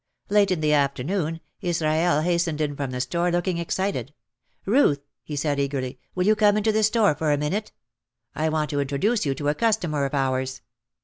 [0.29, 4.15] Late in the afternoon Israel hastened in from the store looking excited.
[4.65, 7.71] "Ruth," he said eagerly, "will you come into the store for a minute?
[8.33, 10.63] I want to introduce you to a customer of ours."